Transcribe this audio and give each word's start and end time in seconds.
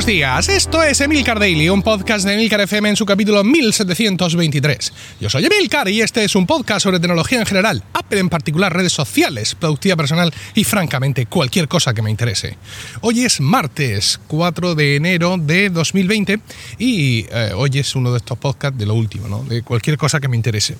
buenos 0.00 0.16
días. 0.16 0.48
Esto 0.48 0.82
es 0.82 0.98
Emilcar 1.02 1.38
Daily, 1.38 1.68
un 1.68 1.82
podcast 1.82 2.24
de 2.24 2.32
Emilcar 2.32 2.62
FM 2.62 2.88
en 2.88 2.96
su 2.96 3.04
capítulo 3.04 3.44
1723. 3.44 4.92
Yo 5.20 5.28
soy 5.28 5.44
Emilcar 5.44 5.90
y 5.90 6.00
este 6.00 6.24
es 6.24 6.34
un 6.36 6.46
podcast 6.46 6.84
sobre 6.84 6.98
tecnología 6.98 7.38
en 7.38 7.44
general, 7.44 7.84
Apple 7.92 8.18
en 8.18 8.30
particular, 8.30 8.72
redes 8.72 8.94
sociales, 8.94 9.54
productividad 9.54 9.98
personal 9.98 10.32
y 10.54 10.64
francamente 10.64 11.26
cualquier 11.26 11.68
cosa 11.68 11.92
que 11.92 12.00
me 12.00 12.10
interese. 12.10 12.56
Hoy 13.02 13.24
es 13.26 13.42
martes 13.42 14.18
4 14.28 14.74
de 14.74 14.96
enero 14.96 15.36
de 15.36 15.68
2020 15.68 16.40
y 16.78 17.26
eh, 17.30 17.52
hoy 17.54 17.70
es 17.74 17.94
uno 17.94 18.10
de 18.10 18.18
estos 18.18 18.38
podcasts 18.38 18.78
de 18.78 18.86
lo 18.86 18.94
último, 18.94 19.28
¿no? 19.28 19.44
de 19.44 19.60
cualquier 19.60 19.98
cosa 19.98 20.18
que 20.18 20.28
me 20.28 20.36
interese. 20.36 20.78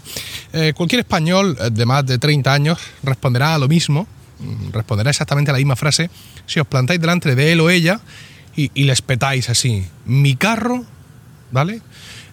Eh, 0.55 0.73
cualquier 0.75 1.01
español 1.01 1.59
de 1.71 1.85
más 1.85 2.07
de 2.07 2.17
30 2.17 2.51
años 2.51 2.79
responderá 3.03 3.55
a 3.55 3.59
lo 3.59 3.69
mismo 3.69 4.07
mm, 4.39 4.73
responderá 4.73 5.11
exactamente 5.11 5.51
a 5.51 5.53
la 5.53 5.59
misma 5.59 5.77
frase 5.77 6.09
si 6.47 6.59
os 6.59 6.67
plantáis 6.67 6.99
delante 6.99 7.35
de 7.35 7.53
él 7.53 7.61
o 7.61 7.69
ella 7.69 8.01
y, 8.57 8.85
les 8.85 9.03
petáis 9.03 9.49
así. 9.49 9.87
Mi 10.05 10.37
carro, 10.37 10.85
¿vale? 11.51 11.81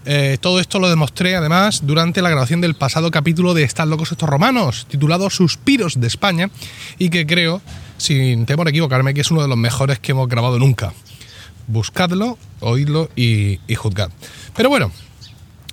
Eh, 0.06 0.38
todo 0.40 0.60
esto 0.60 0.80
lo 0.80 0.90
demostré 0.90 1.36
además 1.36 1.82
durante 1.86 2.22
la 2.22 2.30
grabación 2.30 2.62
del 2.62 2.76
pasado 2.76 3.12
capítulo 3.12 3.54
de 3.54 3.64
Están 3.64 3.90
locos 3.90 4.12
estos 4.12 4.30
romanos, 4.30 4.88
titulado 4.90 5.30
Suspiros 5.30 6.00
de 6.00 6.08
España, 6.08 6.50
y 6.98 7.10
que 7.10 7.26
creo, 7.26 7.62
sin 7.98 8.46
temor 8.46 8.68
a 8.68 8.70
equivocarme, 8.70 9.14
que 9.14 9.22
es 9.22 9.32
uno 9.32 9.42
de 9.42 9.48
los 9.48 9.58
mejores 9.58 10.00
que 10.00 10.14
hemos 10.14 10.28
grabado 10.30 10.60
nunca. 10.60 10.94
Buscadlo, 11.68 12.38
oídlo 12.62 13.10
y, 13.16 13.60
y 13.68 13.76
juzgad. 13.76 14.10
Pero 14.56 14.70
bueno, 14.70 14.92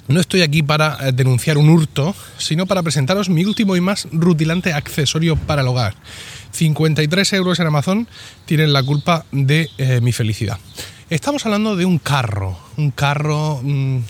no 0.08 0.20
estoy 0.20 0.42
aquí 0.42 0.62
para 0.62 0.98
eh, 1.00 1.12
denunciar 1.12 1.58
un 1.58 1.68
hurto, 1.68 2.14
sino 2.38 2.66
para 2.66 2.82
presentaros 2.82 3.28
mi 3.28 3.44
último 3.44 3.76
y 3.76 3.80
más 3.80 4.08
rutilante 4.12 4.72
accesorio 4.72 5.36
para 5.36 5.62
el 5.62 5.68
hogar. 5.68 5.94
53 6.52 7.32
euros 7.32 7.58
en 7.58 7.66
Amazon 7.66 8.08
tienen 8.44 8.72
la 8.72 8.82
culpa 8.82 9.24
de 9.32 9.70
eh, 9.78 10.00
mi 10.00 10.12
felicidad. 10.12 10.58
Estamos 11.10 11.44
hablando 11.44 11.76
de 11.76 11.84
un 11.84 11.98
carro, 11.98 12.58
un 12.76 12.90
carro... 12.90 13.60
Mm, 13.62 14.00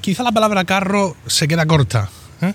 quizá 0.00 0.22
la 0.22 0.32
palabra 0.32 0.64
carro 0.64 1.16
se 1.26 1.48
queda 1.48 1.66
corta. 1.66 2.10
¿eh? 2.42 2.52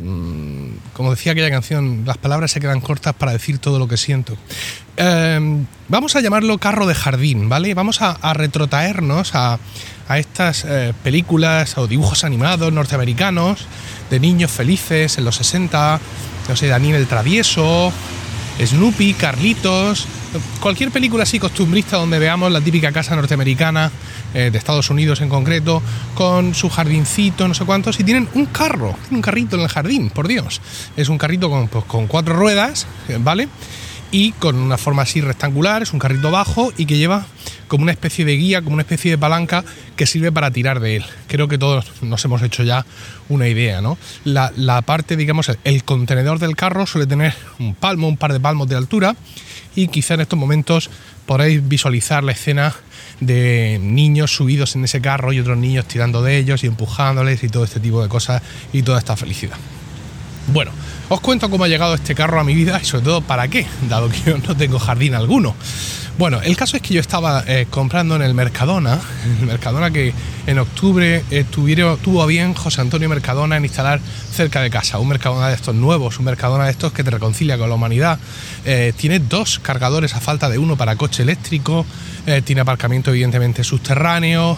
Mm, 0.00 0.68
como 0.94 1.10
decía 1.10 1.32
aquella 1.32 1.50
canción, 1.50 2.04
las 2.06 2.16
palabras 2.16 2.50
se 2.50 2.60
quedan 2.60 2.80
cortas 2.80 3.14
para 3.14 3.32
decir 3.32 3.58
todo 3.58 3.78
lo 3.78 3.88
que 3.88 3.96
siento. 3.96 4.36
Em, 4.96 5.66
vamos 5.88 6.16
a 6.16 6.20
llamarlo 6.20 6.58
carro 6.58 6.86
de 6.86 6.94
jardín, 6.94 7.48
¿vale? 7.48 7.74
Vamos 7.74 8.00
a, 8.00 8.16
retrotraernos 8.32 9.34
a, 9.34 9.58
a 10.08 10.18
estas 10.18 10.64
eh, 10.66 10.94
películas 11.02 11.76
o 11.76 11.86
dibujos 11.86 12.24
animados 12.24 12.72
norteamericanos 12.72 13.66
de 14.10 14.20
niños 14.20 14.50
felices 14.50 15.18
en 15.18 15.24
los 15.24 15.36
60, 15.36 16.00
no 16.48 16.56
sé, 16.56 16.68
Daniel 16.68 16.96
el 16.96 17.06
Travieso, 17.06 17.92
Snoopy, 18.66 19.14
Carlitos, 19.14 20.06
cualquier 20.60 20.90
película 20.90 21.24
así 21.24 21.38
costumbrista 21.38 21.96
donde 21.96 22.18
veamos 22.18 22.50
la 22.52 22.60
típica 22.60 22.92
casa 22.92 23.16
norteamericana 23.16 23.90
eh, 24.34 24.50
de 24.50 24.58
Estados 24.58 24.88
Unidos 24.90 25.20
en 25.20 25.28
concreto, 25.28 25.82
con 26.14 26.54
su 26.54 26.68
jardincito, 26.68 27.48
no 27.48 27.54
sé 27.54 27.64
cuántos, 27.64 27.98
y 28.00 28.04
tienen 28.04 28.28
un 28.34 28.46
carro, 28.46 28.96
un 29.10 29.20
carrito 29.20 29.56
en 29.56 29.62
el 29.62 29.68
jardín, 29.68 30.10
por 30.10 30.28
Dios. 30.28 30.60
Es 30.96 31.08
un 31.08 31.18
carrito 31.18 31.50
con, 31.50 31.68
pues, 31.68 31.84
con 31.84 32.06
cuatro 32.06 32.34
ruedas, 32.34 32.86
eh, 33.08 33.18
¿vale? 33.20 33.48
Y 34.10 34.32
con 34.32 34.56
una 34.56 34.78
forma 34.78 35.02
así 35.02 35.20
rectangular, 35.20 35.82
es 35.82 35.92
un 35.92 35.98
carrito 35.98 36.30
bajo 36.30 36.72
y 36.76 36.86
que 36.86 36.98
lleva 36.98 37.26
como 37.72 37.84
una 37.84 37.92
especie 37.92 38.26
de 38.26 38.36
guía, 38.36 38.60
como 38.60 38.74
una 38.74 38.82
especie 38.82 39.12
de 39.12 39.16
palanca 39.16 39.64
que 39.96 40.04
sirve 40.04 40.30
para 40.30 40.50
tirar 40.50 40.78
de 40.78 40.96
él. 40.96 41.04
Creo 41.26 41.48
que 41.48 41.56
todos 41.56 41.86
nos 42.02 42.22
hemos 42.22 42.42
hecho 42.42 42.64
ya 42.64 42.84
una 43.30 43.48
idea, 43.48 43.80
¿no? 43.80 43.96
La, 44.24 44.82
parte, 44.82 45.16
digamos, 45.16 45.50
el 45.64 45.82
contenedor 45.82 46.38
del 46.38 46.54
carro 46.54 46.84
suele 46.84 47.06
tener 47.06 47.34
un 47.58 47.74
palmo, 47.74 48.08
un 48.08 48.18
par 48.18 48.34
de 48.34 48.40
palmos 48.40 48.68
de 48.68 48.76
altura 48.76 49.16
y 49.74 49.88
quizá 49.88 50.12
en 50.12 50.20
estos 50.20 50.38
momentos 50.38 50.90
podréis 51.24 51.66
visualizar 51.66 52.22
la 52.22 52.32
escena 52.32 52.74
de 53.20 53.80
niños 53.80 54.36
subidos 54.36 54.76
en 54.76 54.84
ese 54.84 55.00
carro 55.00 55.32
y 55.32 55.40
otros 55.40 55.56
niños 55.56 55.86
tirando 55.86 56.22
de 56.22 56.36
ellos 56.36 56.64
y 56.64 56.66
empujándoles 56.66 57.42
y 57.42 57.48
todo 57.48 57.64
este 57.64 57.80
tipo 57.80 58.02
de 58.02 58.10
cosas 58.10 58.42
y 58.74 58.82
toda 58.82 58.98
esta 58.98 59.16
felicidad. 59.16 59.56
Bueno, 60.48 60.72
os 61.08 61.22
cuento 61.22 61.48
cómo 61.48 61.64
ha 61.64 61.68
llegado 61.68 61.94
este 61.94 62.14
carro 62.14 62.38
a 62.38 62.44
mi 62.44 62.54
vida 62.54 62.78
y 62.82 62.84
sobre 62.84 63.04
todo 63.06 63.22
para 63.22 63.48
qué, 63.48 63.66
dado 63.88 64.10
que 64.10 64.20
yo 64.26 64.36
no 64.36 64.54
tengo 64.54 64.78
jardín 64.78 65.14
alguno. 65.14 65.54
Bueno, 66.18 66.42
el 66.42 66.56
caso 66.56 66.76
es 66.76 66.82
que 66.82 66.92
yo 66.92 67.00
estaba 67.00 67.42
eh, 67.46 67.66
comprando 67.70 68.16
en 68.16 68.22
el 68.22 68.34
Mercadona, 68.34 69.00
el 69.40 69.46
Mercadona 69.46 69.90
que 69.90 70.12
en 70.46 70.58
octubre 70.58 71.24
eh, 71.30 71.44
tuvo 71.50 72.22
a 72.22 72.26
bien 72.26 72.52
José 72.52 72.82
Antonio 72.82 73.08
Mercadona 73.08 73.56
en 73.56 73.64
instalar 73.64 73.98
cerca 74.30 74.60
de 74.60 74.68
casa, 74.68 74.98
un 74.98 75.08
Mercadona 75.08 75.48
de 75.48 75.54
estos 75.54 75.74
nuevos, 75.74 76.18
un 76.18 76.26
Mercadona 76.26 76.66
de 76.66 76.72
estos 76.72 76.92
que 76.92 77.02
te 77.02 77.10
reconcilia 77.10 77.56
con 77.56 77.70
la 77.70 77.76
humanidad. 77.76 78.18
Eh, 78.66 78.92
tiene 78.96 79.20
dos 79.20 79.58
cargadores 79.58 80.14
a 80.14 80.20
falta 80.20 80.50
de 80.50 80.58
uno 80.58 80.76
para 80.76 80.96
coche 80.96 81.22
eléctrico, 81.22 81.86
tiene 82.44 82.60
aparcamiento 82.60 83.10
evidentemente 83.10 83.64
subterráneo, 83.64 84.56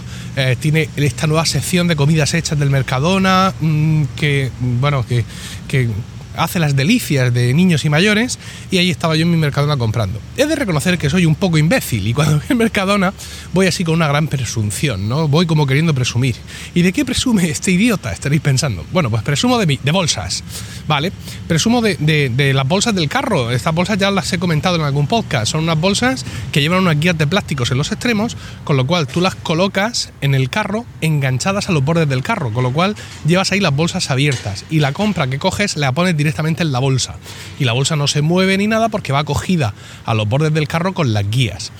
tiene 0.60 0.90
esta 0.96 1.26
nueva 1.26 1.46
sección 1.46 1.88
de 1.88 1.96
comidas 1.96 2.34
hechas 2.34 2.58
del 2.58 2.68
Mercadona, 2.68 3.54
mm, 3.58 4.02
que, 4.16 4.50
bueno, 4.60 5.06
que, 5.06 5.24
que 5.66 5.88
hace 6.36 6.58
las 6.58 6.76
delicias 6.76 7.32
de 7.32 7.54
niños 7.54 7.84
y 7.84 7.88
mayores 7.88 8.38
y 8.70 8.78
ahí 8.78 8.90
estaba 8.90 9.16
yo 9.16 9.22
en 9.22 9.30
mi 9.30 9.36
Mercadona 9.36 9.76
comprando. 9.76 10.20
He 10.36 10.46
de 10.46 10.56
reconocer 10.56 10.98
que 10.98 11.10
soy 11.10 11.26
un 11.26 11.34
poco 11.34 11.58
imbécil 11.58 12.06
y 12.06 12.14
cuando 12.14 12.36
voy 12.36 12.46
al 12.48 12.56
Mercadona 12.56 13.12
voy 13.52 13.66
así 13.66 13.84
con 13.84 13.94
una 13.94 14.08
gran 14.08 14.28
presunción, 14.28 15.08
¿no? 15.08 15.28
Voy 15.28 15.46
como 15.46 15.66
queriendo 15.66 15.94
presumir. 15.94 16.36
¿Y 16.74 16.82
de 16.82 16.92
qué 16.92 17.04
presume 17.04 17.48
este 17.48 17.70
idiota? 17.70 18.12
Estaréis 18.12 18.42
pensando. 18.42 18.84
Bueno, 18.92 19.10
pues 19.10 19.22
presumo 19.22 19.58
de, 19.58 19.78
de 19.82 19.90
bolsas, 19.90 20.42
¿vale? 20.86 21.12
Presumo 21.48 21.80
de, 21.80 21.96
de, 21.96 22.54
las 22.54 22.66
bolsas 22.66 22.94
del 22.94 23.08
carro. 23.08 23.50
Estas 23.50 23.74
bolsas 23.74 23.98
ya 23.98 24.10
las 24.10 24.32
he 24.32 24.38
comentado 24.38 24.76
en 24.76 24.82
algún 24.82 25.06
podcast. 25.06 25.52
Son 25.52 25.62
unas 25.62 25.80
bolsas 25.80 26.24
que 26.52 26.60
llevan 26.60 26.80
unas 26.80 26.98
guías 26.98 27.16
de 27.16 27.26
plásticos 27.26 27.70
en 27.70 27.78
los 27.78 27.92
extremos, 27.92 28.36
con 28.64 28.76
lo 28.76 28.86
cual 28.86 29.06
tú 29.06 29.20
las 29.20 29.34
colocas 29.34 30.12
en 30.20 30.34
el 30.34 30.50
carro 30.50 30.84
enganchadas 31.00 31.68
a 31.68 31.72
los 31.72 31.84
bordes 31.84 32.08
del 32.08 32.22
carro, 32.22 32.52
con 32.52 32.62
lo 32.62 32.72
cual 32.72 32.96
llevas 33.26 33.52
ahí 33.52 33.60
las 33.60 33.74
bolsas 33.74 34.10
abiertas 34.10 34.64
y 34.70 34.80
la 34.80 34.92
compra 34.92 35.26
que 35.26 35.38
coges 35.38 35.76
la 35.76 35.92
pones 35.92 36.16
directamente 36.24 36.62
en 36.62 36.72
la 36.72 36.80
bolsa. 36.80 37.16
Y 37.58 37.64
la 37.64 37.72
bolsa 37.72 37.94
no 37.94 38.08
se 38.08 38.22
mueve 38.22 38.58
ni 38.58 38.66
nada 38.66 38.88
porque 38.88 39.12
va 39.12 39.24
cogida 39.24 39.74
a 40.04 40.14
los 40.14 40.28
bordes 40.28 40.52
del 40.52 40.66
carro 40.66 40.94
con 40.94 41.12
las 41.12 41.30
guías. 41.30 41.70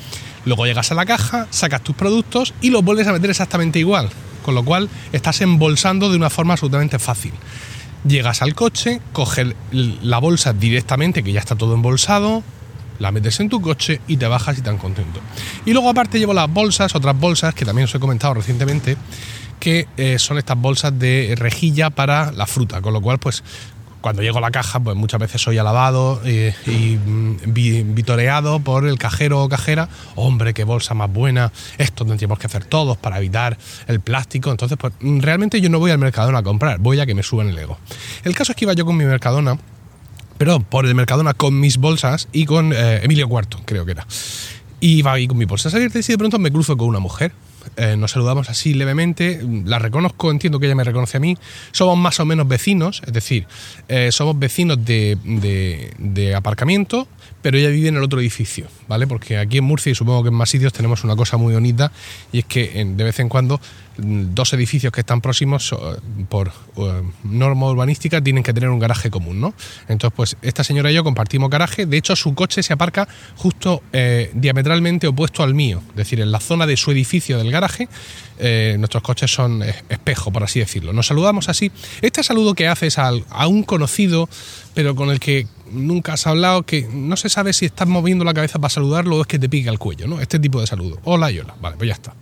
Luego 0.44 0.66
llegas 0.66 0.92
a 0.92 0.94
la 0.94 1.06
caja, 1.06 1.46
sacas 1.50 1.82
tus 1.82 1.96
productos 1.96 2.54
y 2.60 2.70
los 2.70 2.84
vuelves 2.84 3.06
a 3.08 3.12
meter 3.12 3.30
exactamente 3.30 3.78
igual. 3.78 4.10
Con 4.44 4.54
lo 4.54 4.64
cual 4.64 4.90
estás 5.12 5.40
embolsando 5.40 6.10
de 6.10 6.16
una 6.16 6.30
forma 6.30 6.52
absolutamente 6.52 6.98
fácil. 6.98 7.32
Llegas 8.06 8.42
al 8.42 8.54
coche, 8.54 9.00
coges 9.12 9.54
la 9.72 10.18
bolsa 10.18 10.52
directamente, 10.52 11.22
que 11.22 11.32
ya 11.32 11.40
está 11.40 11.56
todo 11.56 11.74
embolsado, 11.74 12.42
la 12.98 13.10
metes 13.10 13.40
en 13.40 13.48
tu 13.48 13.60
coche 13.60 14.00
y 14.06 14.18
te 14.18 14.26
bajas 14.26 14.58
y 14.58 14.60
tan 14.60 14.76
contento. 14.76 15.20
Y 15.64 15.72
luego 15.72 15.88
aparte 15.88 16.18
llevo 16.18 16.34
las 16.34 16.52
bolsas, 16.52 16.94
otras 16.94 17.18
bolsas 17.18 17.54
que 17.54 17.64
también 17.64 17.84
os 17.84 17.94
he 17.94 17.98
comentado 17.98 18.34
recientemente, 18.34 18.96
que 19.58 19.88
eh, 19.96 20.18
son 20.18 20.36
estas 20.36 20.58
bolsas 20.58 20.98
de 20.98 21.34
rejilla 21.38 21.88
para 21.90 22.32
la 22.32 22.46
fruta, 22.46 22.82
con 22.82 22.92
lo 22.92 23.00
cual 23.00 23.18
pues 23.18 23.42
cuando 24.04 24.20
llego 24.20 24.36
a 24.36 24.42
la 24.42 24.50
caja, 24.50 24.80
pues 24.80 24.98
muchas 24.98 25.18
veces 25.18 25.40
soy 25.40 25.56
alabado 25.56 26.20
y, 26.26 26.98
mm, 26.98 27.94
vitoreado 27.94 28.60
por 28.60 28.86
el 28.86 28.98
cajero 28.98 29.42
o 29.42 29.48
cajera. 29.48 29.88
Hombre, 30.14 30.52
qué 30.52 30.64
bolsa 30.64 30.92
más 30.92 31.10
buena. 31.10 31.50
Esto 31.78 32.04
tendríamos 32.04 32.38
que 32.38 32.46
hacer 32.46 32.66
todos 32.66 32.98
para 32.98 33.16
evitar 33.16 33.56
el 33.86 34.00
plástico. 34.00 34.50
Entonces, 34.50 34.76
pues 34.78 34.92
mm, 35.00 35.20
realmente 35.20 35.58
yo 35.58 35.70
no 35.70 35.78
voy 35.78 35.90
al 35.90 35.96
Mercadona 35.96 36.40
a 36.40 36.42
comprar, 36.42 36.80
voy 36.80 37.00
a 37.00 37.06
que 37.06 37.14
me 37.14 37.22
suban 37.22 37.48
el 37.48 37.58
ego. 37.58 37.78
El 38.24 38.34
caso 38.34 38.52
es 38.52 38.56
que 38.56 38.66
iba 38.66 38.74
yo 38.74 38.84
con 38.84 38.94
mi 38.94 39.06
Mercadona, 39.06 39.56
perdón, 40.36 40.64
por 40.64 40.84
el 40.84 40.94
Mercadona 40.94 41.32
con 41.32 41.58
mis 41.58 41.78
bolsas 41.78 42.28
y 42.30 42.44
con 42.44 42.74
eh, 42.74 43.00
Emilio 43.04 43.26
Cuarto, 43.26 43.58
creo 43.64 43.86
que 43.86 43.92
era. 43.92 44.06
Y 44.80 44.98
iba 44.98 45.14
ahí 45.14 45.26
con 45.26 45.38
mis 45.38 45.48
bolsas 45.48 45.72
abiertas 45.74 46.06
y 46.06 46.12
de 46.12 46.18
pronto 46.18 46.38
me 46.38 46.52
cruzo 46.52 46.76
con 46.76 46.88
una 46.88 46.98
mujer 46.98 47.32
eh, 47.76 47.96
nos 47.96 48.12
saludamos 48.12 48.50
así 48.50 48.74
levemente, 48.74 49.40
la 49.64 49.78
reconozco, 49.78 50.30
entiendo 50.30 50.58
que 50.60 50.66
ella 50.66 50.74
me 50.74 50.84
reconoce 50.84 51.16
a 51.16 51.20
mí, 51.20 51.36
somos 51.72 51.96
más 51.96 52.20
o 52.20 52.24
menos 52.24 52.48
vecinos, 52.48 53.02
es 53.06 53.12
decir, 53.12 53.46
eh, 53.88 54.10
somos 54.12 54.38
vecinos 54.38 54.84
de, 54.84 55.18
de, 55.98 56.34
aparcamiento, 56.34 57.08
pero 57.42 57.58
ella 57.58 57.68
vive 57.68 57.88
en 57.88 57.96
el 57.96 58.02
otro 58.02 58.20
edificio, 58.20 58.66
¿vale? 58.88 59.06
Porque 59.06 59.38
aquí 59.38 59.58
en 59.58 59.64
Murcia 59.64 59.92
y 59.92 59.94
supongo 59.94 60.22
que 60.24 60.28
en 60.28 60.34
más 60.34 60.50
sitios 60.50 60.72
tenemos 60.72 61.04
una 61.04 61.16
cosa 61.16 61.36
muy 61.36 61.52
bonita 61.52 61.92
y 62.32 62.40
es 62.40 62.44
que 62.46 62.84
de 62.84 63.04
vez 63.04 63.20
en 63.20 63.28
cuando 63.28 63.60
dos 63.96 64.52
edificios 64.52 64.92
que 64.92 65.00
están 65.00 65.20
próximos 65.20 65.74
por 66.28 66.52
norma 67.22 67.70
urbanística 67.70 68.20
tienen 68.20 68.42
que 68.42 68.52
tener 68.52 68.70
un 68.70 68.78
garaje 68.78 69.10
común, 69.10 69.40
¿no? 69.40 69.54
Entonces, 69.88 70.14
pues 70.16 70.36
esta 70.42 70.64
señora 70.64 70.90
y 70.90 70.94
yo 70.94 71.04
compartimos 71.04 71.50
garaje, 71.50 71.86
de 71.86 71.96
hecho 71.96 72.16
su 72.16 72.34
coche 72.34 72.62
se 72.62 72.72
aparca 72.72 73.06
justo 73.36 73.82
eh, 73.92 74.30
diametralmente 74.34 75.06
opuesto 75.06 75.42
al 75.42 75.54
mío, 75.54 75.82
es 75.90 75.96
decir, 75.96 76.20
en 76.20 76.32
la 76.32 76.40
zona 76.40 76.66
de 76.66 76.76
su 76.76 76.90
edificio 76.90 77.38
del 77.38 77.50
garaje, 77.54 77.88
eh, 78.38 78.76
nuestros 78.78 79.02
coches 79.02 79.32
son 79.32 79.62
espejo, 79.62 80.30
por 80.30 80.44
así 80.44 80.60
decirlo. 80.60 80.92
Nos 80.92 81.06
saludamos 81.06 81.48
así. 81.48 81.72
Este 82.02 82.22
saludo 82.22 82.54
que 82.54 82.68
haces 82.68 82.98
a, 82.98 83.10
a 83.30 83.46
un 83.46 83.62
conocido, 83.62 84.28
pero 84.74 84.94
con 84.94 85.10
el 85.10 85.20
que 85.20 85.46
nunca 85.70 86.14
has 86.14 86.26
hablado, 86.26 86.64
que 86.64 86.88
no 86.92 87.16
se 87.16 87.28
sabe 87.28 87.52
si 87.52 87.66
estás 87.66 87.88
moviendo 87.88 88.24
la 88.24 88.34
cabeza 88.34 88.58
para 88.58 88.70
saludarlo 88.70 89.16
o 89.16 89.20
es 89.22 89.26
que 89.26 89.38
te 89.38 89.48
pica 89.48 89.70
el 89.70 89.78
cuello, 89.78 90.06
¿no? 90.06 90.20
Este 90.20 90.38
tipo 90.38 90.60
de 90.60 90.66
saludo. 90.66 90.98
Hola 91.04 91.30
y 91.30 91.38
hola. 91.38 91.54
Vale, 91.60 91.76
pues 91.76 91.88
ya 91.88 91.94
está. 91.94 92.14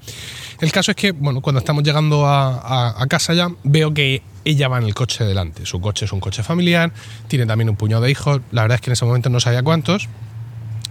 El 0.61 0.71
caso 0.71 0.93
es 0.93 0.97
que, 0.97 1.11
bueno, 1.11 1.41
cuando 1.41 1.59
estamos 1.59 1.83
llegando 1.83 2.25
a, 2.25 3.05
casa 3.09 3.35
ya, 3.35 3.49
veo 3.65 3.93
que 3.93 4.23
ella 4.45 4.69
va 4.69 4.79
en 4.79 4.85
el 4.85 4.95
coche 4.95 5.25
delante. 5.25 5.67
Su 5.67 5.81
coche 5.81 6.05
es 6.05 6.13
un 6.13 6.21
coche 6.21 6.45
familiar, 6.45 6.93
tiene 7.27 7.47
también 7.47 7.69
un 7.69 7.77
puñado 7.77 8.03
de 8.03 8.11
hijos. 8.11 8.41
La 8.53 8.63
verdad 8.63 8.77
es 8.77 8.81
que 8.81 8.91
en 8.91 8.93
ese 8.93 9.05
momento 9.05 9.29
no 9.29 9.41
sabía 9.41 9.63
cuántos. 9.63 10.09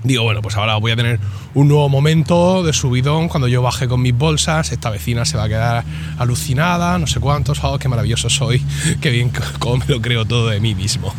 Digo, 0.03 0.23
bueno, 0.23 0.41
pues 0.41 0.55
ahora 0.57 0.77
voy 0.77 0.91
a 0.91 0.95
tener 0.95 1.19
un 1.53 1.67
nuevo 1.67 1.87
momento 1.87 2.63
de 2.63 2.73
subidón 2.73 3.27
cuando 3.27 3.47
yo 3.47 3.61
baje 3.61 3.87
con 3.87 4.01
mis 4.01 4.17
bolsas. 4.17 4.71
Esta 4.71 4.89
vecina 4.89 5.25
se 5.25 5.37
va 5.37 5.43
a 5.43 5.47
quedar 5.47 5.83
alucinada, 6.17 6.97
no 6.97 7.05
sé 7.05 7.19
cuántos, 7.19 7.63
oh, 7.63 7.77
qué 7.77 7.87
maravilloso 7.87 8.29
soy, 8.29 8.63
qué 9.01 9.11
bien, 9.11 9.31
cómo 9.59 9.77
me 9.77 9.85
lo 9.85 10.01
creo 10.01 10.25
todo 10.25 10.49
de 10.49 10.59
mí 10.59 10.73
mismo. 10.73 11.13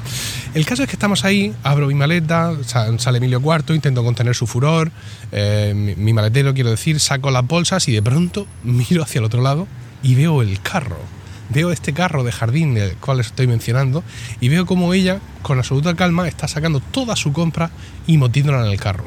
El 0.55 0.67
caso 0.67 0.83
es 0.83 0.89
que 0.89 0.97
estamos 0.97 1.25
ahí, 1.25 1.55
abro 1.63 1.87
mi 1.87 1.95
maleta, 1.95 2.53
sale 2.65 3.19
Emilio 3.19 3.41
Cuarto, 3.41 3.73
intento 3.73 4.03
contener 4.03 4.35
su 4.35 4.47
furor, 4.47 4.91
eh, 5.31 5.73
mi, 5.75 5.95
mi 5.95 6.13
maletero, 6.13 6.53
quiero 6.53 6.71
decir, 6.71 6.99
saco 6.99 7.31
las 7.31 7.47
bolsas 7.47 7.89
y 7.89 7.93
de 7.93 8.03
pronto 8.03 8.47
miro 8.65 9.03
hacia 9.03 9.21
el 9.21 9.25
otro 9.25 9.43
lado 9.43 9.69
y 10.03 10.15
veo 10.17 10.43
el 10.43 10.61
carro 10.61 11.22
veo 11.53 11.73
este 11.73 11.93
carro 11.93 12.25
de 12.25 12.33
jardín 12.33 12.75
del 12.75 12.97
cual 12.97 13.21
estoy 13.21 13.47
mencionando 13.47 14.03
y 14.41 14.49
veo 14.49 14.67
como 14.67 14.95
ella, 14.95 15.21
con 15.43 15.59
absoluta 15.59 15.95
calma, 15.95 16.29
está 16.29 16.49
sacando 16.49 16.81
toda 16.81 17.17
su 17.17 17.33
compra 17.33 17.71
y 18.07 18.19
metiéndola 18.19 18.67
en 18.67 18.73
el 18.73 18.81
carro. 18.81 19.05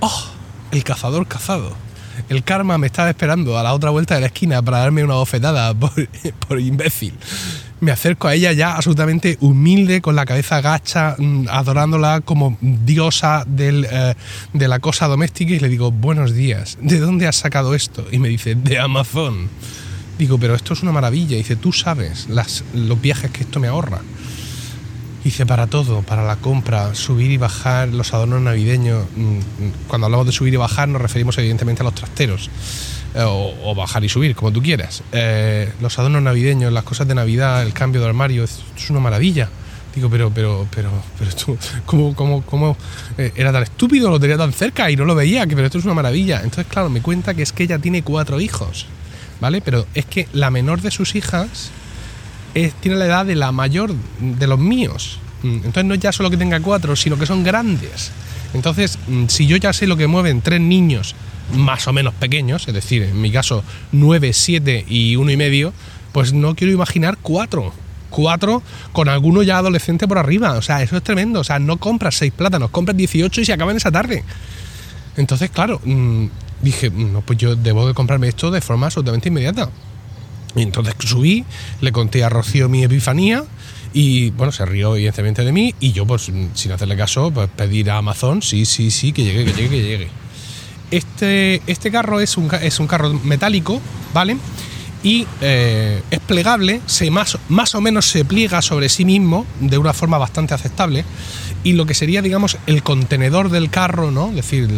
¡Oh! 0.00 0.24
El 0.70 0.84
cazador 0.84 1.26
cazado. 1.26 1.74
El 2.28 2.44
karma 2.44 2.78
me 2.78 2.86
estaba 2.86 3.08
esperando 3.08 3.58
a 3.58 3.62
la 3.62 3.72
otra 3.72 3.90
vuelta 3.90 4.14
de 4.14 4.20
la 4.20 4.26
esquina 4.26 4.62
para 4.62 4.78
darme 4.78 5.02
una 5.02 5.14
bofetada 5.14 5.74
por, 5.74 6.60
imbécil. 6.60 7.14
Me 7.80 7.90
acerco 7.90 8.28
a 8.28 8.34
ella 8.34 8.52
ya 8.52 8.76
absolutamente 8.76 9.38
humilde, 9.40 10.02
con 10.02 10.14
la 10.14 10.26
cabeza 10.26 10.56
agacha, 10.56 11.16
mm, 11.18 11.46
adorándola 11.48 12.20
como 12.20 12.58
diosa 12.60 13.44
del, 13.46 13.86
eh, 13.90 14.14
de 14.52 14.68
la 14.68 14.80
cosa 14.80 15.08
doméstica 15.08 15.54
y 15.54 15.60
le 15.60 15.68
digo, 15.68 15.90
buenos 15.90 16.34
días, 16.34 16.76
¿de 16.82 17.00
dónde 17.00 17.26
has 17.26 17.36
sacado 17.36 17.74
esto? 17.74 18.06
Y 18.12 18.18
me 18.18 18.28
dice, 18.28 18.54
de 18.54 18.78
Amazon. 18.78 19.48
Digo, 20.20 20.36
pero 20.36 20.54
esto 20.54 20.74
es 20.74 20.82
una 20.82 20.92
maravilla. 20.92 21.38
dice, 21.38 21.56
tú 21.56 21.72
sabes 21.72 22.28
las, 22.28 22.62
los 22.74 23.00
viajes 23.00 23.30
que 23.30 23.40
esto 23.40 23.58
me 23.58 23.68
ahorra. 23.68 24.02
Dice, 25.24 25.46
para 25.46 25.66
todo, 25.66 26.02
para 26.02 26.22
la 26.24 26.36
compra, 26.36 26.94
subir 26.94 27.30
y 27.30 27.38
bajar, 27.38 27.88
los 27.88 28.12
adornos 28.12 28.42
navideños. 28.42 29.06
Mm, 29.16 29.38
cuando 29.88 30.04
hablamos 30.04 30.26
de 30.26 30.32
subir 30.32 30.52
y 30.52 30.58
bajar 30.58 30.90
nos 30.90 31.00
referimos 31.00 31.38
evidentemente 31.38 31.82
a 31.82 31.84
los 31.84 31.94
trasteros. 31.94 32.50
Eh, 33.14 33.24
o, 33.24 33.74
bajar 33.74 34.04
y 34.04 34.10
subir, 34.10 34.36
como 34.36 34.52
tú 34.52 34.60
quieras. 34.60 35.02
Eh, 35.12 35.72
los 35.80 35.98
adornos 35.98 36.20
navideños, 36.20 36.70
las 36.70 36.84
cosas 36.84 37.08
de 37.08 37.14
Navidad, 37.14 37.62
el 37.62 37.72
cambio 37.72 38.02
de 38.02 38.08
armario, 38.08 38.44
es, 38.44 38.58
es 38.76 38.90
una 38.90 39.00
maravilla. 39.00 39.48
Digo, 39.94 40.10
pero, 40.10 40.30
pero, 40.34 40.68
pero, 40.70 40.90
pero 41.18 41.34
tú, 41.34 41.56
¿cómo, 41.86 42.14
cómo, 42.14 42.42
cómo 42.42 42.76
eh, 43.16 43.32
era 43.36 43.52
tan 43.52 43.62
estúpido? 43.62 44.10
Lo 44.10 44.20
tenía 44.20 44.36
tan 44.36 44.52
cerca 44.52 44.90
y 44.90 44.96
no 44.96 45.06
lo 45.06 45.14
veía, 45.14 45.46
que 45.46 45.54
pero 45.54 45.68
esto 45.68 45.78
es 45.78 45.84
una 45.86 45.94
maravilla. 45.94 46.42
Entonces, 46.44 46.66
claro, 46.66 46.90
me 46.90 47.00
cuenta 47.00 47.32
que 47.32 47.42
es 47.42 47.52
que 47.52 47.62
ella 47.62 47.78
tiene 47.78 48.02
cuatro 48.02 48.38
hijos. 48.38 48.86
¿Vale? 49.40 49.60
Pero 49.60 49.86
es 49.94 50.06
que 50.06 50.28
la 50.32 50.50
menor 50.50 50.80
de 50.80 50.90
sus 50.90 51.14
hijas 51.14 51.70
tiene 52.80 52.96
la 52.96 53.06
edad 53.06 53.26
de 53.26 53.34
la 53.34 53.52
mayor 53.52 53.94
de 54.20 54.46
los 54.46 54.58
míos. 54.58 55.18
Mm, 55.42 55.56
entonces 55.56 55.84
no 55.84 55.94
es 55.94 56.00
ya 56.00 56.12
solo 56.12 56.30
que 56.30 56.36
tenga 56.36 56.60
cuatro, 56.60 56.96
sino 56.96 57.18
que 57.18 57.26
son 57.26 57.42
grandes. 57.44 58.10
Entonces, 58.54 58.98
mm, 59.06 59.26
si 59.28 59.46
yo 59.46 59.56
ya 59.56 59.72
sé 59.72 59.86
lo 59.86 59.96
que 59.96 60.06
mueven 60.06 60.40
tres 60.40 60.60
niños 60.60 61.14
más 61.54 61.88
o 61.88 61.92
menos 61.92 62.14
pequeños, 62.14 62.68
es 62.68 62.74
decir, 62.74 63.02
en 63.02 63.20
mi 63.20 63.30
caso 63.30 63.64
nueve, 63.92 64.32
siete 64.32 64.84
y 64.88 65.16
uno 65.16 65.30
y 65.30 65.36
medio, 65.36 65.72
pues 66.12 66.32
no 66.32 66.54
quiero 66.54 66.72
imaginar 66.72 67.18
cuatro. 67.20 67.72
Cuatro 68.10 68.62
con 68.92 69.08
alguno 69.08 69.42
ya 69.44 69.58
adolescente 69.58 70.08
por 70.08 70.18
arriba. 70.18 70.54
O 70.54 70.62
sea, 70.62 70.82
eso 70.82 70.96
es 70.96 71.02
tremendo. 71.02 71.40
O 71.40 71.44
sea, 71.44 71.60
no 71.60 71.76
compras 71.76 72.16
seis 72.16 72.32
plátanos, 72.32 72.70
compras 72.70 72.96
18 72.96 73.40
y 73.40 73.44
se 73.44 73.52
acaban 73.52 73.76
esa 73.76 73.92
tarde. 73.92 74.24
Entonces, 75.16 75.50
claro, 75.50 75.80
mm, 75.84 76.26
dije, 76.62 76.90
no, 76.90 77.20
pues 77.20 77.38
yo 77.38 77.56
debo 77.56 77.86
de 77.86 77.94
comprarme 77.94 78.28
esto 78.28 78.50
de 78.50 78.60
forma 78.60 78.86
absolutamente 78.86 79.28
inmediata. 79.28 79.70
Y 80.54 80.62
entonces 80.62 80.94
subí, 80.98 81.44
le 81.80 81.92
conté 81.92 82.24
a 82.24 82.28
Rocío 82.28 82.68
mi 82.68 82.82
epifanía 82.82 83.44
y 83.92 84.30
bueno, 84.30 84.52
se 84.52 84.64
rió 84.66 84.94
evidentemente 84.96 85.44
de 85.44 85.52
mí 85.52 85.74
y 85.80 85.92
yo 85.92 86.06
pues 86.06 86.30
sin 86.54 86.72
hacerle 86.72 86.96
caso, 86.96 87.30
pues 87.30 87.48
pedir 87.50 87.90
a 87.90 87.98
Amazon, 87.98 88.42
sí, 88.42 88.66
sí, 88.66 88.90
sí, 88.90 89.12
que 89.12 89.24
llegue, 89.24 89.44
que 89.44 89.52
llegue, 89.52 89.68
que 89.68 89.82
llegue. 89.82 90.08
Este, 90.90 91.62
este 91.68 91.90
carro 91.90 92.20
es 92.20 92.36
un, 92.36 92.50
es 92.62 92.80
un 92.80 92.86
carro 92.88 93.12
metálico, 93.12 93.80
¿vale? 94.12 94.36
Y 95.02 95.26
eh, 95.40 96.02
es 96.10 96.20
plegable, 96.20 96.80
se 96.86 97.10
más, 97.10 97.38
más 97.48 97.74
o 97.74 97.80
menos 97.80 98.06
se 98.06 98.24
pliega 98.24 98.60
sobre 98.60 98.88
sí 98.88 99.04
mismo 99.04 99.46
de 99.60 99.78
una 99.78 99.92
forma 99.92 100.18
bastante 100.18 100.52
aceptable 100.52 101.04
y 101.62 101.72
lo 101.72 101.86
que 101.86 101.94
sería, 101.94 102.22
digamos, 102.22 102.58
el 102.66 102.82
contenedor 102.82 103.50
del 103.50 103.70
carro, 103.70 104.10
¿no? 104.10 104.30
Es 104.30 104.36
decir, 104.36 104.68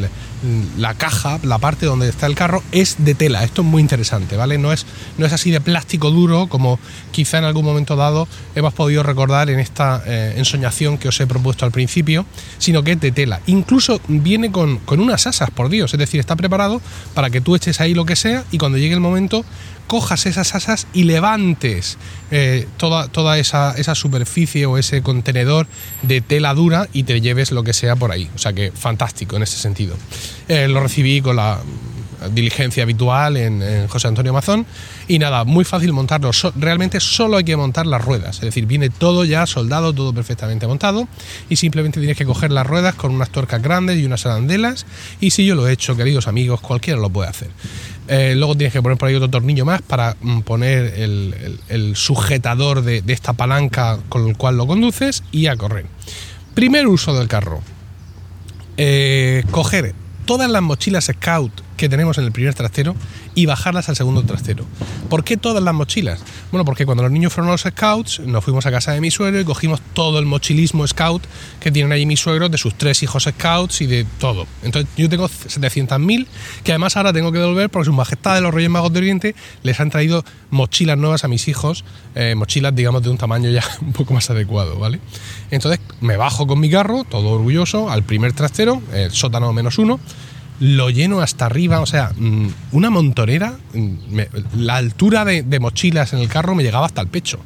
la 0.79 0.95
caja, 0.95 1.39
la 1.43 1.59
parte 1.59 1.87
donde 1.87 2.09
está 2.09 2.27
el 2.27 2.35
carro, 2.35 2.63
es 2.73 2.97
de 2.99 3.15
tela. 3.15 3.45
Esto 3.45 3.63
es 3.63 3.69
muy 3.69 3.81
interesante, 3.81 4.37
¿vale? 4.37 4.59
No 4.59 4.73
es, 4.73 4.87
no 5.19 5.27
es 5.27 5.33
así 5.33 5.51
de 5.51 5.61
plástico 5.61 6.11
duro 6.11 6.49
como 6.49 6.79
quizá 7.11 7.39
en 7.39 7.45
algún 7.45 7.65
momento 7.65 7.97
dado 7.97 8.29
hemos 8.55 8.75
podido 8.75 9.03
recordar 9.03 9.51
en 9.51 9.59
esta 9.59 10.03
eh, 10.07 10.35
ensoñación 10.37 10.99
que 10.99 11.09
os 11.09 11.21
he 11.21 11.27
propuesto 11.27 11.65
al 11.65 11.73
principio, 11.73 12.27
sino 12.59 12.83
que 12.83 12.93
es 12.93 13.01
de 13.01 13.13
tela. 13.13 13.41
Incluso 13.47 14.01
viene 14.09 14.51
con, 14.51 14.79
con 14.79 15.01
unas 15.01 15.27
asas, 15.27 15.51
por 15.51 15.69
Dios, 15.69 15.93
es 15.93 15.99
decir, 15.99 16.21
está 16.21 16.37
preparado 16.37 16.81
para 17.15 17.31
que 17.31 17.41
tú 17.41 17.55
eches 17.57 17.81
ahí 17.81 17.95
lo 17.95 18.05
que 18.05 18.17
sea 18.17 18.45
y 18.51 18.59
cuando 18.59 18.79
llegue 18.79 18.95
el 18.95 19.01
momento 19.01 19.45
cojas 19.87 20.25
esas 20.25 20.55
asas 20.55 20.87
y 20.95 21.05
levantes 21.05 21.99
eh, 22.31 22.67
toda, 22.79 23.09
toda 23.09 23.39
esa, 23.39 23.75
esa, 23.77 23.95
superficie 23.95 24.65
o 24.65 24.79
ese 24.79 25.03
contenedor 25.03 25.67
de 26.01 26.23
tela 26.23 26.55
dura 26.55 26.89
y 26.95 27.03
te 27.03 27.21
lleves 27.21 27.53
lo 27.53 27.63
que 27.63 27.75
sea 27.75 27.95
por 27.95 28.11
ahí. 28.11 28.31
O 28.35 28.39
sea 28.39 28.55
que 28.55 28.73
fantástico 28.73 29.37
en 29.37 29.43
ese 29.43 29.59
sentido. 29.59 29.95
Eh, 30.49 30.69
lo 30.69 30.81
recibí 30.81 31.21
con 31.21 31.37
la 31.37 31.61
diligencia 32.31 32.83
habitual 32.83 33.37
en, 33.37 33.89
José 33.89 34.09
Antonio 34.09 34.33
Mazón 34.33 34.67
y 35.09 35.19
nada, 35.19 35.45
muy 35.45 35.65
fácil 35.65 35.93
montarlo. 35.93 36.31
realmente 36.57 37.01
solo 37.01 37.37
hay 37.37 37.45
que 37.45 37.57
montar 37.57 37.87
las 37.87 38.05
ruedas, 38.05 38.37
es 38.37 38.43
decir, 38.43 38.67
viene 38.67 38.91
todo 38.91 39.25
ya 39.25 39.47
soldado, 39.47 39.93
todo 39.93 40.13
perfectamente 40.13 40.67
montado 40.67 41.09
y 41.49 41.57
simplemente 41.57 42.01
tienes 42.01 42.17
que 42.17 42.25
coger 42.25 42.53
las 42.53 42.67
ruedas 42.67 42.95
con 42.95 43.13
unas 43.13 43.31
tuercas 43.31 43.63
grandes 43.63 43.99
y 43.99 44.05
unas 44.05 44.25
arandelas 44.27 44.87
y 45.21 45.31
si 45.31 45.45
yo 45.45 45.55
lo 45.55 45.67
he 45.69 45.73
hecho, 45.73 45.97
queridos 45.97 46.29
amigos, 46.29 46.61
cualquiera 46.61 47.01
lo 47.01 47.11
puede 47.11 47.29
hacer. 47.29 47.51
Eh, 48.09 48.35
luego 48.37 48.57
tienes 48.57 48.73
que 48.73 48.83
poner 48.83 48.99
por 48.99 49.09
ahí 49.09 49.15
otro 49.15 49.31
tornillo 49.31 49.65
más 49.65 49.81
para 49.81 50.17
mm, 50.21 50.41
poner 50.41 50.95
el, 50.97 51.97
sujetador 51.97 52.83
de, 52.83 53.03
esta 53.07 53.33
palanca 53.33 53.99
con 54.09 54.29
el 54.29 54.37
cual 54.37 54.57
lo 54.57 54.67
conduces 54.67 55.23
y 55.31 55.47
a 55.47 55.57
correr. 55.57 55.87
Primer 56.55 56.87
uso 56.87 57.17
del 57.17 57.29
carro. 57.29 57.63
Eh, 58.77 59.45
coger 59.51 59.95
todas 60.25 60.51
las 60.51 60.63
mochilas 60.63 61.07
Scout 61.07 61.53
que 61.77 61.89
tenemos 61.89 62.19
en 62.19 62.25
el 62.25 62.33
primer 62.33 62.55
trastero 62.55 62.95
y 63.35 63.47
bajarlas 63.47 63.89
al 63.89 63.97
segundo 63.97 64.23
trastero. 64.25 64.65
¿Por 65.09 65.25
qué 65.25 65.37
todas 65.37 65.63
las 65.63 65.75
mochilas? 65.75 66.23
Bueno, 66.51 66.65
porque 66.65 66.87
cuando 66.87 67.03
los 67.03 67.13
niños 67.13 67.33
fueron 67.33 67.49
a 67.49 67.53
los 67.53 67.63
scouts, 67.63 68.21
nos 68.21 68.45
fuimos 68.45 68.67
a 68.67 68.71
casa 68.71 68.93
de 68.93 69.01
mi 69.01 69.11
suegro 69.11 69.41
y 69.41 69.45
cogimos 69.45 69.81
todo 69.93 70.19
el 70.19 70.27
mochilismo 70.27 70.87
scout 70.87 71.23
que 71.61 71.71
tienen 71.71 71.93
allí 71.93 72.07
mi 72.07 72.17
suegro, 72.17 72.49
de 72.49 72.59
sus 72.59 72.75
tres 72.75 73.03
hijos 73.03 73.25
scouts 73.25 73.81
y 73.81 73.87
de 73.87 74.05
todo. 74.19 74.47
Entonces 74.63 74.91
yo 74.97 75.09
tengo 75.09 75.29
700.000 75.29 76.27
que 76.65 76.73
además 76.73 76.97
ahora 76.97 77.13
tengo 77.13 77.33
que 77.33 77.39
devolver 77.39 77.71
porque 77.71 77.87
su 77.87 77.93
majestad 77.93 78.35
de 78.35 78.41
los 78.41 78.53
Reyes 78.53 78.71
Magos 78.71 78.93
de 78.93 78.99
Oriente 78.99 79.35
les 79.63 79.81
han 79.81 79.91
traído 79.91 80.25
mochilas 80.51 80.99
nuevas 80.99 81.25
a 81.25 81.29
mis 81.29 81.49
hijos, 81.49 81.85
eh, 82.15 82.35
mochilas 82.35 82.75
digamos 82.75 83.03
de 83.03 83.11
un 83.11 83.19
tamaño 83.19 83.51
ya 83.51 83.65
un 83.81 83.93
poco 83.93 84.15
más 84.15 84.29
adecuado, 84.31 84.79
¿vale? 84.79 85.01
Entonces 85.51 85.81
me 86.01 86.17
bajo 86.17 86.47
con 86.47 86.61
mi 86.61 86.71
carro, 86.71 87.05
todo 87.05 87.31
orgulloso, 87.31 87.91
al 87.91 88.03
primer 88.03 88.33
trastero, 88.33 88.83
el 88.93 89.11
sótano 89.11 89.53
menos 89.53 89.79
uno, 89.79 90.01
lo 90.63 90.91
lleno 90.91 91.21
hasta 91.21 91.47
arriba, 91.47 91.81
o 91.81 91.87
sea, 91.87 92.13
mm, 92.17 92.47
una 92.71 92.89
montonera, 92.89 93.59
mm, 93.75 94.21
la 94.59 94.77
altura 94.77 95.25
de, 95.25 95.59
mochilas 95.59 96.13
en 96.13 96.21
el 96.21 96.29
carro 96.29 96.55
me 96.55 96.63
llegaba 96.63 96.87
hasta 96.87 97.01
el 97.01 97.09
pecho. 97.09 97.41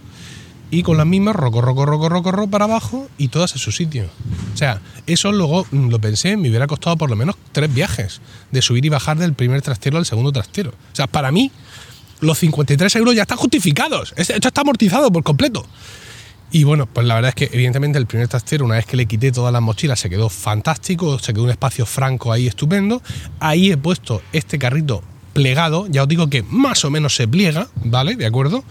Y 0.70 0.82
con 0.82 0.98
las 0.98 1.06
mismas, 1.06 1.34
roco, 1.34 1.62
roco, 1.62 1.86
roco, 1.86 2.10
roco, 2.10 2.30
roco 2.30 2.50
para 2.50 2.66
abajo 2.66 3.08
y 3.16 3.28
todas 3.28 3.52
en 3.52 3.58
su 3.58 3.72
sitio. 3.72 4.04
O 4.52 4.56
sea, 4.58 4.82
eso 5.06 5.32
luego 5.32 5.66
mm, 5.70 5.88
lo 5.88 5.98
pensé, 5.98 6.36
me 6.36 6.50
hubiera 6.50 6.66
costado 6.66 6.98
por 6.98 7.08
lo 7.08 7.16
menos 7.16 7.36
tres 7.52 7.72
viajes 7.72 8.20
de 8.50 8.60
subir 8.60 8.84
y 8.84 8.90
bajar 8.90 9.16
del 9.16 9.32
primer 9.32 9.62
trastero 9.62 9.96
al 9.96 10.04
segundo 10.04 10.30
trastero. 10.30 10.72
O 10.92 10.96
sea, 10.96 11.06
para 11.06 11.32
mí, 11.32 11.50
los 12.20 12.36
53 12.36 12.96
euros 12.96 13.14
ya 13.14 13.22
están 13.22 13.38
justificados. 13.38 14.12
Esto 14.16 14.46
está 14.46 14.60
amortizado 14.60 15.10
por 15.10 15.22
completo. 15.22 15.64
Y 16.50 16.64
bueno, 16.64 16.86
pues 16.86 17.06
la 17.06 17.14
verdad 17.14 17.30
es 17.30 17.34
que 17.34 17.50
evidentemente 17.52 17.98
el 17.98 18.06
primer 18.06 18.28
trastero, 18.28 18.64
una 18.64 18.76
vez 18.76 18.86
que 18.86 18.96
le 18.96 19.06
quité 19.06 19.32
todas 19.32 19.52
las 19.52 19.62
mochilas, 19.62 19.98
se 19.98 20.08
quedó 20.08 20.28
fantástico, 20.28 21.18
se 21.18 21.32
quedó 21.32 21.44
un 21.44 21.50
espacio 21.50 21.84
franco 21.86 22.32
ahí 22.32 22.46
estupendo. 22.46 23.02
Ahí 23.40 23.72
he 23.72 23.76
puesto 23.76 24.22
este 24.32 24.58
carrito 24.58 25.02
plegado, 25.36 25.86
ya 25.90 26.02
os 26.02 26.08
digo 26.08 26.30
que 26.30 26.42
más 26.42 26.82
o 26.86 26.90
menos 26.90 27.14
se 27.14 27.28
pliega, 27.28 27.68
¿vale? 27.84 28.16
¿De 28.16 28.24
acuerdo? 28.24 28.64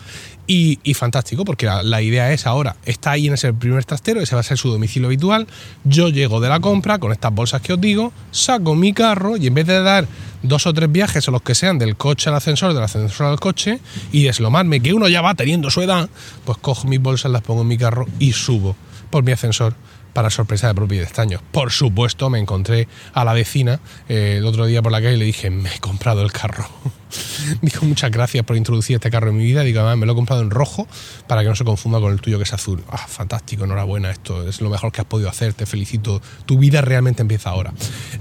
Y, 0.48 0.78
fantástico, 0.96 1.46
porque 1.46 1.68
la, 1.68 2.02
idea 2.02 2.32
es 2.34 2.48
ahora, 2.48 2.76
está 2.86 3.12
ahí 3.12 3.28
en 3.28 3.34
ese 3.34 3.54
primer 3.54 3.86
trastero, 3.86 4.20
ese 4.20 4.34
va 4.34 4.42
a 4.42 4.44
ser 4.44 4.58
su 4.58 4.72
domicilio 4.72 5.08
habitual. 5.08 5.46
Yo 5.84 6.10
llego 6.10 6.40
de 6.40 6.50
la 6.50 6.60
compra 6.60 6.98
con 6.98 7.12
estas 7.12 7.34
bolsas 7.34 7.62
que 7.62 7.74
os 7.74 7.82
digo, 7.82 8.12
saco 8.32 8.74
mi 8.74 8.94
carro 8.94 9.38
y 9.38 9.46
en 9.46 9.54
vez 9.54 9.68
de 9.68 9.82
dar 9.82 10.08
dos 10.42 10.66
o 10.66 10.74
tres 10.74 10.92
viajes 10.92 11.28
o 11.28 11.32
los 11.32 11.44
que 11.44 11.54
sean 11.54 11.78
del 11.78 11.96
coche 11.98 12.30
al 12.30 12.36
ascensor, 12.36 12.74
del 12.74 12.84
ascensor 12.84 13.28
al 13.28 13.40
coche 13.40 13.80
y 14.12 14.24
deslomarme, 14.24 14.82
que 14.82 14.94
uno 14.94 15.08
ya 15.08 15.22
va 15.22 15.36
teniendo 15.36 15.70
su 15.70 15.82
edad, 15.82 16.10
pues 16.46 16.58
cojo 16.58 16.88
mis 16.88 17.00
bolsas, 17.00 17.32
las 17.32 17.44
pongo 17.44 17.62
en 17.62 17.68
mi 17.68 17.78
carro 17.78 18.08
y 18.18 18.32
subo 18.34 18.76
por 19.16 19.24
mi 19.24 19.32
ascensor 19.32 19.76
para 20.12 20.30
sorpresa 20.30 20.68
de 20.68 20.76
propiedad 20.76 21.06
extraños. 21.06 21.42
Por 21.54 21.72
supuesto, 21.72 22.30
me 22.30 22.38
encontré 22.38 22.90
a 23.14 23.24
la 23.24 23.32
vecina 23.32 23.80
eh, 24.10 24.36
el 24.40 24.46
otro 24.46 24.66
día 24.66 24.82
por 24.82 24.92
la 24.92 25.00
calle 25.00 25.14
y 25.14 25.18
le 25.18 25.24
dije, 25.24 25.50
me 25.50 25.74
he 25.74 25.80
comprado 25.80 26.22
el 26.22 26.34
carro. 26.34 26.68
Dijo 27.62 27.86
muchas 27.86 28.12
gracias 28.12 28.44
por 28.46 28.56
introducir 28.56 28.96
este 28.96 29.10
carro 29.10 29.30
en 29.30 29.38
mi 29.38 29.46
vida. 29.46 29.62
Digo, 29.62 29.80
además 29.80 29.98
me 29.98 30.06
lo 30.06 30.14
he 30.14 30.16
comprado 30.16 30.42
en 30.42 30.50
rojo 30.50 30.88
para 31.28 31.44
que 31.44 31.50
no 31.50 31.56
se 31.56 31.64
confunda 31.64 32.00
con 32.00 32.12
el 32.12 32.22
tuyo 32.22 32.38
que 32.38 32.44
es 32.44 32.54
azul. 32.54 32.84
Ah, 32.90 33.06
fantástico, 33.08 33.66
enhorabuena, 33.66 34.12
esto 34.12 34.48
es 34.48 34.62
lo 34.62 34.70
mejor 34.70 34.92
que 34.92 35.02
has 35.02 35.08
podido 35.08 35.30
hacer, 35.30 35.54
te 35.54 35.66
felicito. 35.66 36.22
Tu 36.46 36.58
vida 36.58 36.82
realmente 36.82 37.22
empieza 37.22 37.50
ahora. 37.50 37.74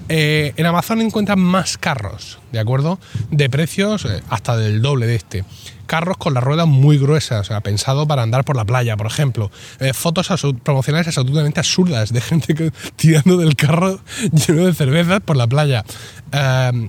Eh, 0.08 0.52
en 0.56 0.66
Amazon 0.66 1.00
encuentras 1.00 1.38
más 1.38 1.78
carros, 1.78 2.38
¿de 2.52 2.60
acuerdo? 2.60 2.98
De 3.30 3.48
precios 3.50 4.04
eh, 4.04 4.22
hasta 4.28 4.56
del 4.56 4.82
doble 4.82 5.06
de 5.06 5.14
este 5.16 5.44
carros 5.86 6.16
con 6.16 6.32
las 6.32 6.42
ruedas 6.42 6.66
muy 6.66 6.96
gruesas, 6.96 7.40
o 7.40 7.44
sea, 7.44 7.60
pensado 7.60 8.06
para 8.06 8.22
andar 8.22 8.42
por 8.44 8.56
la 8.56 8.64
playa, 8.64 8.96
por 8.96 9.06
ejemplo. 9.06 9.50
Eh, 9.80 9.92
fotos 9.92 10.28
promocionales 10.62 11.06
absolutamente 11.08 11.60
absurdas 11.60 12.10
de 12.10 12.22
gente 12.22 12.72
tirando 12.96 13.36
del 13.36 13.54
carro 13.54 14.00
lleno 14.32 14.64
de 14.64 14.72
cervezas 14.72 15.20
por 15.20 15.36
la 15.36 15.46
playa. 15.46 15.84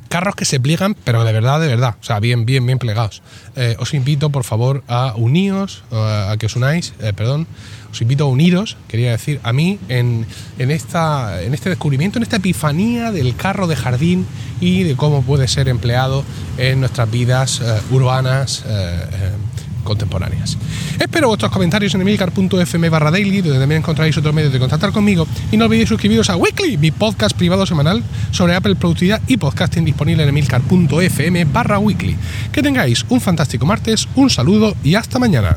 Carros 0.07 0.35
que 0.35 0.45
se 0.45 0.59
pliegan, 0.59 0.95
pero 1.03 1.23
de 1.23 1.33
verdad, 1.33 1.59
de 1.59 1.67
verdad, 1.67 1.94
o 2.01 2.03
sea, 2.03 2.19
bien, 2.19 2.45
bien, 2.45 2.65
bien 2.65 2.79
plegados. 2.79 3.21
Eh, 3.55 3.75
os 3.79 3.93
invito, 3.93 4.29
por 4.29 4.43
favor, 4.43 4.83
a 4.87 5.13
uníos, 5.15 5.83
a 5.91 6.35
que 6.39 6.45
os 6.45 6.55
unáis, 6.55 6.93
eh, 6.99 7.13
perdón, 7.13 7.47
os 7.95 8.01
invito 8.01 8.25
a 8.25 8.27
uniros, 8.27 8.75
quería 8.89 9.11
decir, 9.11 9.39
a 9.41 9.53
mí 9.53 9.79
en, 9.87 10.25
esta, 10.59 11.41
en 11.41 11.53
este 11.53 11.69
descubrimiento, 11.69 12.19
en 12.19 12.23
esta 12.23 12.35
epifanía 12.35 13.13
del 13.13 13.37
carro 13.37 13.67
de 13.67 13.77
jardín 13.77 14.25
y 14.59 14.83
de 14.83 14.97
cómo 14.97 15.21
puede 15.21 15.47
ser 15.47 15.69
empleado 15.69 16.25
en 16.57 16.81
nuestras 16.81 17.09
vidas 17.09 17.61
eh, 17.61 17.79
urbanas 17.91 18.65
eh, 18.67 18.99
eh, 19.13 19.31
contemporáneas. 19.85 20.57
Espero 20.99 21.29
vuestros 21.29 21.51
comentarios 21.51 21.95
en 21.95 22.01
emilcar.fm 22.01 22.89
barra 22.89 23.11
daily, 23.11 23.41
donde 23.41 23.59
también 23.59 23.79
encontraréis 23.79 24.17
otros 24.17 24.33
medios 24.33 24.51
de 24.51 24.59
contactar 24.59 24.91
conmigo. 24.91 25.25
Y 25.51 25.55
no 25.55 25.65
olvidéis 25.65 25.87
suscribiros 25.87 26.29
a 26.29 26.35
Weekly, 26.35 26.77
mi 26.77 26.91
podcast 26.91 27.37
privado 27.37 27.65
semanal 27.65 28.03
sobre 28.31 28.55
Apple 28.55 28.75
Productividad 28.75 29.21
y 29.27 29.37
podcasting 29.37 29.85
disponible 29.85 30.23
en 30.23 30.29
emilcar.fm 30.29 31.45
barra 31.45 31.79
weekly. 31.79 32.17
Que 32.51 32.61
tengáis 32.61 33.05
un 33.07 33.21
fantástico 33.21 33.65
martes, 33.65 34.09
un 34.15 34.29
saludo 34.29 34.75
y 34.83 34.95
hasta 34.95 35.19
mañana. 35.19 35.55